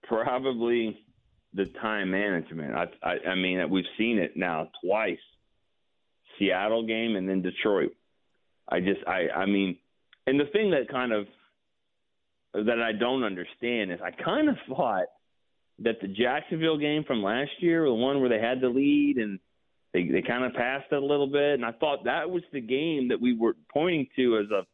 probably 0.09 0.99
the 1.55 1.67
time 1.81 2.11
management. 2.11 2.75
I, 2.75 2.87
I, 3.03 3.31
I 3.31 3.35
mean, 3.35 3.69
we've 3.71 3.85
seen 3.97 4.19
it 4.19 4.37
now 4.37 4.69
twice: 4.85 5.19
Seattle 6.39 6.87
game 6.87 7.17
and 7.17 7.29
then 7.29 7.43
Detroit. 7.43 7.93
I 8.69 8.81
just, 8.81 9.01
I, 9.07 9.29
I 9.35 9.47
mean, 9.47 9.79
and 10.27 10.39
the 10.39 10.47
thing 10.47 10.71
that 10.73 10.89
kind 10.91 11.13
of 11.13 11.27
that 12.55 12.81
I 12.81 12.93
don't 12.93 13.25
understand 13.25 13.93
is 13.93 14.01
I 14.03 14.11
kind 14.11 14.49
of 14.49 14.57
thought 14.69 15.07
that 15.81 16.01
the 16.01 16.09
Jacksonville 16.09 16.79
game 16.79 17.05
from 17.05 17.23
last 17.23 17.51
year, 17.61 17.85
the 17.85 17.95
one 17.95 18.21
where 18.21 18.29
they 18.29 18.41
had 18.41 18.61
the 18.61 18.69
lead 18.69 19.17
and 19.19 19.39
they 19.93 20.09
they 20.09 20.23
kind 20.23 20.45
of 20.45 20.53
passed 20.55 20.87
it 20.91 21.03
a 21.03 21.05
little 21.05 21.27
bit, 21.27 21.55
and 21.55 21.65
I 21.65 21.73
thought 21.73 22.05
that 22.05 22.31
was 22.31 22.43
the 22.53 22.61
game 22.61 23.09
that 23.09 23.21
we 23.21 23.37
were 23.37 23.55
pointing 23.73 24.09
to 24.17 24.39
as 24.39 24.51
a 24.51 24.67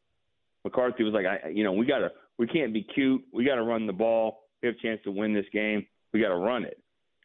McCarthy 0.64 1.04
was 1.04 1.12
like, 1.12 1.26
I, 1.26 1.50
you 1.50 1.62
know, 1.62 1.72
we 1.72 1.86
got 1.86 1.98
to 1.98 2.10
we 2.38 2.46
can't 2.46 2.72
be 2.72 2.82
cute. 2.82 3.22
We 3.32 3.44
got 3.44 3.56
to 3.56 3.62
run 3.62 3.86
the 3.86 3.92
ball. 3.92 4.43
We 4.64 4.68
have 4.68 4.76
a 4.76 4.82
chance 4.82 5.00
to 5.04 5.10
win 5.10 5.34
this 5.34 5.44
game. 5.52 5.86
We 6.14 6.20
got 6.20 6.28
to 6.28 6.36
run 6.36 6.64
it. 6.64 6.80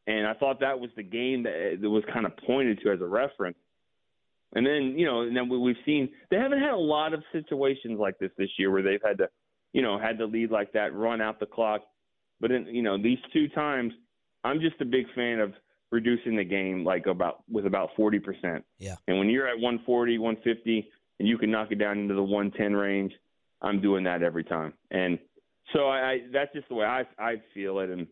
And 0.07 0.27
I 0.27 0.33
thought 0.33 0.59
that 0.59 0.79
was 0.79 0.89
the 0.97 1.03
game 1.03 1.43
that, 1.43 1.53
eh, 1.53 1.75
that 1.81 1.89
was 1.89 2.03
kind 2.11 2.25
of 2.25 2.35
pointed 2.45 2.81
to 2.83 2.91
as 2.91 2.99
a 2.99 3.05
reference. 3.05 3.57
And 4.53 4.65
then, 4.65 4.95
you 4.97 5.05
know, 5.05 5.21
and 5.21 5.37
then 5.37 5.47
we've 5.47 5.75
seen 5.85 6.09
they 6.31 6.37
haven't 6.37 6.59
had 6.59 6.71
a 6.71 6.77
lot 6.77 7.13
of 7.13 7.23
situations 7.31 7.97
like 7.99 8.17
this 8.19 8.31
this 8.37 8.49
year 8.57 8.71
where 8.71 8.81
they've 8.81 9.01
had 9.05 9.19
to, 9.19 9.29
you 9.71 9.81
know, 9.81 9.99
had 9.99 10.17
to 10.17 10.25
lead 10.25 10.51
like 10.51 10.73
that, 10.73 10.93
run 10.93 11.21
out 11.21 11.39
the 11.39 11.45
clock. 11.45 11.81
But 12.41 12.51
in, 12.51 12.65
you 12.65 12.81
know, 12.81 13.01
these 13.01 13.19
two 13.31 13.47
times, 13.49 13.93
I'm 14.43 14.59
just 14.59 14.81
a 14.81 14.85
big 14.85 15.05
fan 15.13 15.39
of 15.39 15.53
reducing 15.91 16.35
the 16.35 16.43
game 16.43 16.83
like 16.83 17.05
about 17.05 17.43
with 17.49 17.65
about 17.65 17.91
40%. 17.97 18.63
Yeah. 18.79 18.95
And 19.07 19.17
when 19.17 19.29
you're 19.29 19.47
at 19.47 19.59
140, 19.59 20.17
150, 20.17 20.89
and 21.19 21.27
you 21.27 21.37
can 21.37 21.51
knock 21.51 21.71
it 21.71 21.75
down 21.75 21.99
into 21.99 22.15
the 22.15 22.23
110 22.23 22.73
range, 22.73 23.13
I'm 23.61 23.81
doing 23.81 24.03
that 24.05 24.23
every 24.23 24.43
time. 24.43 24.73
And 24.91 25.19
so 25.73 25.87
I, 25.87 26.11
I 26.11 26.17
that's 26.31 26.53
just 26.53 26.67
the 26.69 26.75
way 26.75 26.85
I 26.85 27.03
I 27.17 27.35
feel 27.53 27.79
it. 27.79 27.89
And 27.89 28.07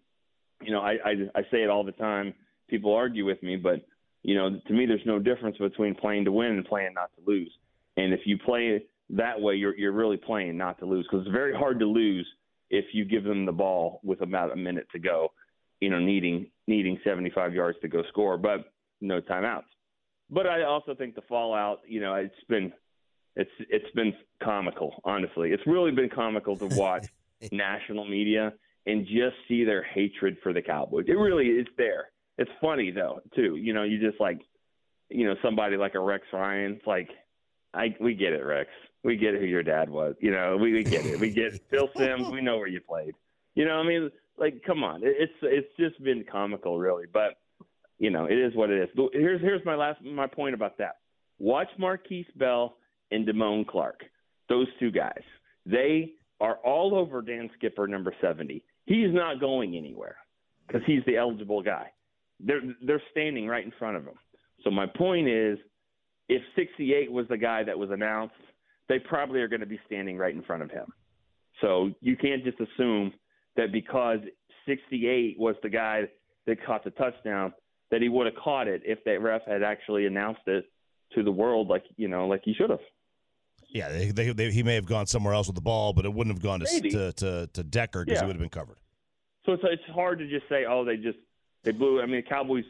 you 0.62 0.72
know, 0.72 0.82
I, 0.82 0.94
I 1.04 1.12
I 1.36 1.42
say 1.52 1.64
it 1.64 1.70
all 1.70 1.84
the 1.84 1.92
time. 1.94 2.34
People 2.70 2.94
argue 2.94 3.26
with 3.26 3.42
me, 3.42 3.56
but 3.56 3.86
you 4.24 4.36
know, 4.36 4.60
to 4.68 4.74
me, 4.74 4.86
there's 4.86 5.06
no 5.06 5.20
difference 5.20 5.58
between 5.58 5.96
playing 5.96 6.26
to 6.26 6.32
win 6.32 6.52
and 6.52 6.66
playing 6.66 6.94
not 6.94 7.12
to 7.16 7.30
lose. 7.30 7.52
And 7.96 8.14
if 8.14 8.22
you 8.26 8.38
play 8.38 8.84
that 9.12 9.40
way, 9.40 9.56
you're 9.56 9.76
you're 9.78 9.92
really 9.92 10.18
playing 10.18 10.58
not 10.58 10.80
to 10.80 10.86
lose 10.86 11.08
because 11.10 11.26
it's 11.26 11.34
very 11.34 11.56
hard 11.56 11.80
to 11.80 11.86
lose 11.86 12.28
if 12.70 12.86
you 12.94 13.06
give 13.06 13.24
them 13.24 13.46
the 13.46 13.52
ball 13.52 14.02
with 14.04 14.22
about 14.22 14.52
a 14.52 14.56
minute 14.56 14.88
to 14.92 15.00
go. 15.00 15.32
You 15.80 15.90
know, 15.90 16.00
needing 16.00 16.48
needing 16.68 17.00
75 17.04 17.54
yards 17.54 17.78
to 17.82 17.88
go 17.88 18.04
score, 18.10 18.38
but 18.38 18.72
no 19.00 19.22
timeouts. 19.22 19.64
But 20.30 20.48
I 20.48 20.64
also 20.64 20.94
think 20.94 21.16
the 21.16 21.22
fallout, 21.22 21.82
you 21.88 22.02
know, 22.02 22.16
it's 22.16 22.34
been 22.50 22.74
it's 23.36 23.52
it's 23.60 23.90
been 23.96 24.14
comical. 24.44 25.00
Honestly, 25.04 25.52
it's 25.52 25.66
really 25.66 25.92
been 25.92 26.10
comical 26.10 26.58
to 26.58 26.66
watch 26.72 27.08
national 27.51 28.08
media 28.08 28.53
and 28.86 29.06
just 29.06 29.36
see 29.48 29.63
their 29.63 29.84
hatred 29.84 30.38
for 30.41 30.53
the 30.53 30.62
Cowboys. 30.62 31.06
It 31.08 31.13
really 31.13 31.48
is 31.48 31.67
there. 31.77 32.10
It's 32.38 32.51
funny 32.62 32.91
though 32.91 33.22
too. 33.36 33.56
You 33.56 33.74
know, 33.74 33.84
you 33.84 34.00
just 34.00 34.20
like, 34.20 34.39
you 35.10 35.25
know, 35.25 35.36
somebody 35.44 35.77
like 35.77 35.96
a 35.96 36.00
Rex 36.00 36.25
Ryan. 36.32 36.74
It's 36.74 36.88
like, 36.88 37.10
I 37.74 37.96
we 38.00 38.13
get 38.13 38.34
it, 38.34 38.44
Rex. 38.44 38.70
We 39.03 39.17
get 39.17 39.36
who 39.36 39.46
your 39.46 39.63
dad 39.63 39.89
was. 39.89 40.15
You 40.20 40.32
know, 40.32 40.58
we, 40.58 40.74
we 40.74 40.84
get 40.84 41.06
it. 41.06 41.20
We 41.20 41.29
get 41.32 41.62
Phil 41.70 41.89
Simms. 41.96 42.29
We 42.29 42.41
know 42.41 42.58
where 42.58 42.67
you 42.67 42.82
played. 42.82 43.13
You 43.56 43.65
know, 43.65 43.75
I 43.75 43.84
mean, 43.84 44.12
like, 44.38 44.62
come 44.65 44.84
on. 44.84 45.01
It's 45.03 45.34
it's 45.41 45.67
just 45.77 46.01
been 46.03 46.24
comical, 46.29 46.79
really. 46.79 47.06
But 47.12 47.38
you 48.00 48.10
know, 48.10 48.25
it 48.25 48.38
is 48.38 48.56
what 48.56 48.70
it 48.70 48.82
is. 48.82 48.89
But 48.96 49.10
Here's 49.13 49.41
here's 49.41 49.65
my 49.65 49.75
last 49.75 50.01
my 50.01 50.27
point 50.27 50.53
about 50.53 50.77
that. 50.77 50.98
Watch 51.39 51.70
Markquese 51.79 52.25
Bell 52.36 52.77
and 53.12 53.27
Damone 53.27 53.67
Clark. 53.67 54.03
Those 54.50 54.67
two 54.79 54.91
guys. 54.91 55.24
They 55.65 56.13
are 56.39 56.58
all 56.63 56.96
over 56.96 57.22
Dan 57.22 57.50
Skipper 57.58 57.88
number 57.88 58.13
70. 58.22 58.63
He's 58.86 59.13
not 59.13 59.39
going 59.39 59.75
anywhere 59.75 60.17
because 60.65 60.82
he's 60.86 61.03
the 61.06 61.17
eligible 61.17 61.62
guy. 61.62 61.91
They're 62.39 62.62
they're 62.86 63.01
standing 63.12 63.48
right 63.48 63.65
in 63.65 63.72
front 63.79 63.98
of 63.98 64.03
him. 64.03 64.13
So 64.63 64.72
my 64.72 64.86
point 64.86 65.27
is, 65.27 65.58
if 66.29 66.41
68 66.56 67.12
was 67.12 67.25
the 67.29 67.38
guy 67.38 67.63
that 67.63 67.77
was 67.77 67.89
announced, 67.91 68.36
they 68.89 69.00
probably 69.00 69.41
are 69.41 69.48
going 69.48 69.62
to 69.62 69.65
be 69.65 69.79
standing 69.86 70.17
right 70.17 70.34
in 70.34 70.44
front 70.44 70.63
of 70.63 70.70
him. 70.70 70.86
So 71.62 71.91
you 72.01 72.15
can't 72.15 72.44
just 72.44 72.58
assume 72.60 73.13
that 73.56 73.72
because 73.72 74.20
68 74.67 75.39
was 75.39 75.56
the 75.63 75.70
guy 75.70 76.03
that 76.46 76.63
caught 76.65 76.84
the 76.84 76.91
touchdown 76.91 77.53
that 77.89 78.01
he 78.01 78.10
would 78.10 78.25
have 78.27 78.36
caught 78.36 78.67
it 78.67 78.82
if 78.86 79.03
that 79.06 79.22
ref 79.22 79.41
had 79.48 79.63
actually 79.63 80.06
announced 80.06 80.41
it 80.46 80.65
to 81.15 81.24
the 81.24 81.32
world 81.32 81.67
like 81.70 81.84
you 81.96 82.08
know 82.08 82.27
like 82.27 82.41
he 82.44 82.53
should 82.53 82.70
have. 82.70 82.79
Yeah, 83.69 83.89
they, 83.89 84.12
they, 84.12 84.31
they, 84.31 84.51
he 84.51 84.63
may 84.63 84.75
have 84.75 84.86
gone 84.86 85.05
somewhere 85.07 85.33
else 85.33 85.47
with 85.47 85.55
the 85.55 85.62
ball, 85.62 85.93
but 85.93 86.05
it 86.05 86.13
wouldn't 86.13 86.36
have 86.36 86.41
gone 86.43 86.62
to 86.62 86.65
to, 86.89 87.12
to, 87.13 87.47
to 87.53 87.63
Decker 87.63 88.05
because 88.05 88.17
Yeah. 88.17 88.21
he 88.24 88.27
would 88.27 88.36
have 88.36 88.41
been 88.41 88.50
covered. 88.50 88.77
So 89.45 89.53
it's 89.53 89.63
it's 89.65 89.83
hard 89.93 90.19
to 90.19 90.27
just 90.27 90.47
say, 90.50 90.65
oh, 90.67 90.83
they 90.86 90.97
just 90.97 91.17
they 91.63 91.71
blew. 91.71 92.01
I 92.01 92.05
mean, 92.05 92.15
the 92.17 92.21
Cowboys. 92.21 92.63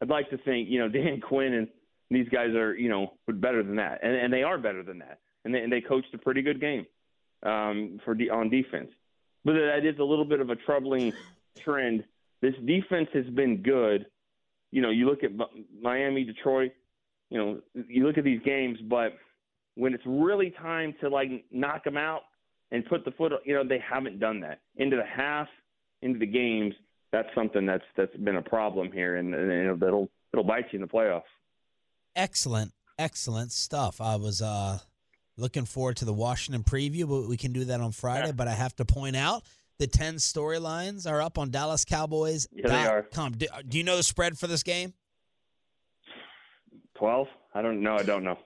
I'd 0.00 0.08
like 0.08 0.28
to 0.30 0.38
think, 0.38 0.68
you 0.68 0.78
know, 0.80 0.88
Dan 0.90 1.20
Quinn 1.20 1.54
and 1.54 1.68
these 2.10 2.28
guys 2.28 2.50
are, 2.54 2.74
you 2.74 2.88
know, 2.88 3.12
better 3.28 3.62
than 3.62 3.76
that, 3.76 4.00
and 4.02 4.14
and 4.14 4.32
they 4.32 4.42
are 4.42 4.58
better 4.58 4.82
than 4.82 4.98
that, 4.98 5.20
and 5.44 5.54
they 5.54 5.60
and 5.60 5.72
they 5.72 5.80
coached 5.80 6.12
a 6.14 6.18
pretty 6.18 6.42
good 6.42 6.60
game 6.60 6.86
um, 7.42 7.98
for 8.04 8.14
de- 8.14 8.30
on 8.30 8.50
defense. 8.50 8.90
But 9.44 9.54
that 9.54 9.84
is 9.84 9.98
a 9.98 10.04
little 10.04 10.24
bit 10.24 10.40
of 10.40 10.50
a 10.50 10.56
troubling 10.56 11.12
trend. 11.64 12.04
This 12.40 12.54
defense 12.66 13.08
has 13.14 13.26
been 13.26 13.62
good. 13.62 14.06
You 14.70 14.82
know, 14.82 14.90
you 14.90 15.06
look 15.06 15.22
at 15.24 15.30
Miami, 15.80 16.24
Detroit. 16.24 16.72
You 17.30 17.38
know, 17.38 17.60
you 17.88 18.06
look 18.06 18.18
at 18.18 18.24
these 18.24 18.40
games, 18.44 18.78
but 18.88 19.14
when 19.74 19.94
it's 19.94 20.04
really 20.06 20.50
time 20.50 20.94
to 21.00 21.08
like 21.08 21.30
knock 21.50 21.84
them 21.84 21.96
out 21.96 22.22
and 22.70 22.84
put 22.86 23.04
the 23.04 23.10
foot, 23.12 23.32
you 23.44 23.54
know, 23.54 23.64
they 23.66 23.78
haven't 23.78 24.18
done 24.18 24.40
that 24.40 24.60
into 24.76 24.96
the 24.96 25.04
half, 25.04 25.48
into 26.02 26.18
the 26.18 26.26
games. 26.26 26.74
That's 27.12 27.28
something 27.34 27.66
that's 27.66 27.84
that's 27.96 28.16
been 28.16 28.36
a 28.36 28.42
problem 28.42 28.90
here, 28.90 29.16
and, 29.16 29.34
and 29.34 29.82
it'll 29.82 30.08
it'll 30.32 30.44
bite 30.44 30.66
you 30.72 30.78
in 30.78 30.80
the 30.80 30.88
playoffs. 30.88 31.22
Excellent, 32.16 32.72
excellent 32.98 33.52
stuff. 33.52 34.00
I 34.00 34.16
was 34.16 34.40
uh, 34.40 34.78
looking 35.36 35.64
forward 35.64 35.96
to 35.98 36.04
the 36.04 36.12
Washington 36.12 36.62
preview, 36.64 37.08
but 37.08 37.28
we 37.28 37.36
can 37.36 37.52
do 37.52 37.66
that 37.66 37.80
on 37.80 37.92
Friday. 37.92 38.28
Yeah. 38.28 38.32
But 38.32 38.48
I 38.48 38.52
have 38.52 38.74
to 38.76 38.84
point 38.84 39.16
out 39.16 39.44
the 39.78 39.86
10 39.86 40.16
storylines 40.16 41.10
are 41.10 41.20
up 41.20 41.38
on 41.38 41.50
DallasCowboys.com. 41.50 43.34
Yeah. 43.38 43.48
Do, 43.60 43.62
do 43.68 43.78
you 43.78 43.84
know 43.84 43.96
the 43.96 44.02
spread 44.02 44.38
for 44.38 44.46
this 44.46 44.62
game? 44.62 44.94
Twelve? 46.96 47.28
I 47.54 47.62
don't 47.62 47.82
know. 47.82 47.96
I 47.96 48.02
don't 48.02 48.24
know. 48.24 48.38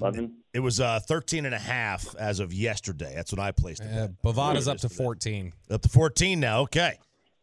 Eleven? 0.00 0.36
It 0.52 0.60
was 0.60 0.80
uh, 0.80 1.00
13 1.00 1.46
and 1.46 1.54
a 1.54 1.58
half 1.58 2.14
as 2.16 2.40
of 2.40 2.52
yesterday. 2.52 3.12
That's 3.14 3.32
when 3.32 3.40
I 3.40 3.52
placed 3.52 3.82
it. 3.82 3.90
Uh, 3.90 4.08
Bovada's 4.22 4.68
up 4.68 4.76
to 4.78 4.88
14. 4.90 5.52
Up 5.70 5.80
to 5.80 5.88
14 5.88 6.38
now. 6.38 6.60
Okay. 6.60 6.98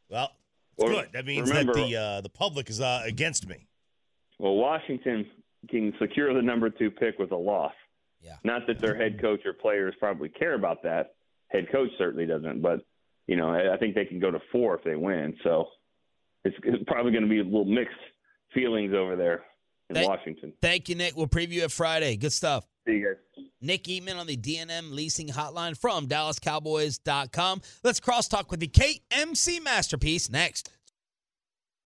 Well, 0.10 0.30
it's 0.78 0.86
Well, 0.86 1.02
good. 1.02 1.10
That 1.14 1.26
means 1.26 1.50
remember- 1.50 1.74
that 1.74 1.88
the 1.88 1.96
uh, 1.96 2.22
the 2.22 2.30
public 2.30 2.70
is 2.70 2.80
uh, 2.82 3.02
against 3.06 3.48
me. 3.48 3.68
Well, 4.38 4.56
Washington 4.56 5.26
can 5.70 5.94
secure 6.00 6.34
the 6.34 6.42
number 6.42 6.70
two 6.70 6.92
pick 6.92 7.18
with 7.20 7.32
a 7.32 7.36
loss. 7.38 7.74
Yeah. 8.22 8.36
Not 8.44 8.68
that 8.68 8.80
their 8.80 8.96
head 8.96 9.20
coach 9.20 9.42
or 9.46 9.54
players 9.54 9.94
probably 10.00 10.30
care 10.30 10.54
about 10.54 10.84
that. 10.84 11.16
Head 11.48 11.68
coach 11.72 11.90
certainly 11.98 12.26
doesn't, 12.26 12.62
but 12.62 12.82
you 13.28 13.36
know, 13.36 13.50
I 13.50 13.74
I 13.74 13.78
think 13.78 13.96
they 13.96 14.06
can 14.06 14.20
go 14.20 14.30
to 14.32 14.40
four 14.52 14.78
if 14.78 14.84
they 14.84 14.96
win. 14.96 15.36
So 15.44 15.66
it's 16.46 16.56
it's 16.64 16.84
probably 16.88 17.12
going 17.12 17.24
to 17.24 17.30
be 17.30 17.40
a 17.40 17.44
little 17.44 17.66
mixed 17.66 17.96
feelings 18.54 18.94
over 18.94 19.16
there 19.16 19.44
in 19.90 19.96
Thank- 19.96 20.10
Washington. 20.10 20.54
Thank 20.62 20.90
you, 20.90 20.96
Nick. 20.96 21.16
We'll 21.18 21.28
preview 21.28 21.64
it 21.64 21.72
Friday. 21.72 22.16
Good 22.18 22.34
stuff. 22.34 22.68
See 22.88 22.96
you 22.96 23.08
guys. 23.08 23.46
Nick 23.62 23.84
Eatman 23.84 24.18
on 24.18 24.28
the 24.28 24.38
DNM 24.38 24.92
leasing 24.94 25.28
hotline 25.30 25.78
from 25.78 26.08
DallasCowboys.com. 26.08 27.62
Let's 27.84 28.00
crosstalk 28.00 28.50
with 28.50 28.62
the 28.62 28.68
KMC 28.68 29.62
masterpiece 29.62 30.30
next. 30.30 30.72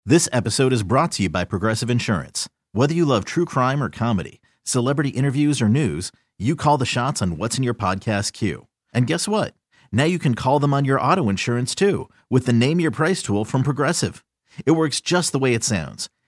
This 0.05 0.29
episode 0.31 0.71
is 0.71 0.83
brought 0.83 1.11
to 1.13 1.23
you 1.23 1.29
by 1.29 1.43
Progressive 1.43 1.89
Insurance. 1.89 2.47
Whether 2.71 2.93
you 2.93 3.05
love 3.05 3.25
true 3.25 3.43
crime 3.43 3.83
or 3.83 3.89
comedy, 3.89 4.39
celebrity 4.63 5.09
interviews 5.09 5.61
or 5.61 5.67
news, 5.67 6.11
you 6.39 6.55
call 6.55 6.77
the 6.77 6.85
shots 6.85 7.21
on 7.21 7.37
what's 7.37 7.57
in 7.57 7.63
your 7.63 7.73
podcast 7.73 8.31
queue. 8.33 8.67
And 8.93 9.07
guess 9.07 9.27
what? 9.27 9.53
Now 9.91 10.05
you 10.05 10.19
can 10.19 10.35
call 10.35 10.59
them 10.59 10.73
on 10.73 10.85
your 10.85 11.01
auto 11.01 11.27
insurance 11.29 11.75
too 11.75 12.09
with 12.29 12.45
the 12.45 12.53
Name 12.53 12.79
Your 12.79 12.91
Price 12.91 13.21
tool 13.21 13.43
from 13.43 13.63
Progressive. 13.63 14.23
It 14.65 14.71
works 14.71 15.01
just 15.01 15.33
the 15.33 15.39
way 15.39 15.53
it 15.53 15.63
sounds. 15.65 16.09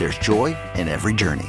there's 0.00 0.18
joy 0.18 0.56
in 0.76 0.88
every 0.88 1.12
journey. 1.12 1.48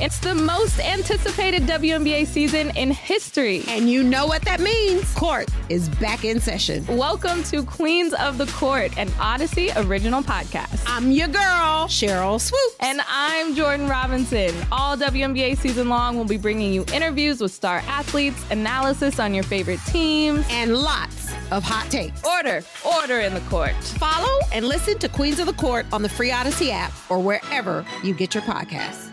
It's 0.00 0.18
the 0.18 0.34
most 0.34 0.80
anticipated 0.80 1.62
WNBA 1.64 2.26
season 2.26 2.70
in 2.74 2.90
history. 2.90 3.62
And 3.68 3.88
you 3.88 4.02
know 4.02 4.26
what 4.26 4.42
that 4.46 4.58
means. 4.58 5.14
Court 5.14 5.48
is 5.68 5.90
back 5.90 6.24
in 6.24 6.40
session. 6.40 6.84
Welcome 6.86 7.44
to 7.44 7.62
Queens 7.62 8.14
of 8.14 8.36
the 8.38 8.46
Court, 8.46 8.96
an 8.98 9.10
Audacy 9.10 9.70
original 9.86 10.22
podcast. 10.22 10.82
I'm 10.86 11.10
your 11.12 11.28
girl, 11.28 11.86
Sheryl 11.86 12.40
Swoopes. 12.40 12.76
And 12.80 13.02
I'm 13.06 13.54
Jordan 13.54 13.86
Robinson. 13.88 14.54
All 14.72 14.96
WNBA 14.96 15.58
season 15.58 15.88
long, 15.88 16.16
we'll 16.16 16.24
be 16.24 16.38
bringing 16.38 16.72
you 16.72 16.84
interviews 16.94 17.40
with 17.40 17.52
star 17.52 17.82
athletes, 17.86 18.42
analysis 18.50 19.20
on 19.20 19.34
your 19.34 19.44
favorite 19.44 19.80
teams, 19.86 20.44
and 20.48 20.76
lots 20.78 21.19
of 21.50 21.62
hot 21.62 21.90
takes. 21.90 22.22
Order, 22.24 22.62
order 22.84 23.20
in 23.20 23.34
the 23.34 23.40
court. 23.42 23.74
Follow 23.98 24.40
and 24.52 24.66
listen 24.66 24.98
to 24.98 25.08
Queens 25.08 25.38
of 25.38 25.46
the 25.46 25.52
Court 25.52 25.86
on 25.92 26.02
the 26.02 26.08
free 26.08 26.30
Audacy 26.30 26.70
app 26.70 26.92
or 27.08 27.18
wherever 27.18 27.84
you 28.02 28.14
get 28.14 28.34
your 28.34 28.42
podcasts. 28.44 29.09